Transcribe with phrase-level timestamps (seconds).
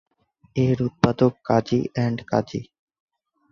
[0.55, 2.61] এর উৎপাদক কাজী এন্ড কাজী।